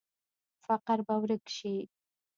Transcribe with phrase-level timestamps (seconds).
[0.65, 1.75] فقر به ورک شي؟